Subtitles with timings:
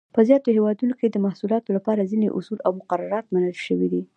[0.15, 4.01] په زیاتو هېوادونو کې د محصولاتو لپاره ځینې اصول او مقررات منل شوي دي.